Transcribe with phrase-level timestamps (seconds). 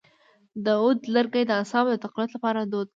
[0.63, 2.89] د عود لرګی د اعصابو د تقویت لپاره دود کړئ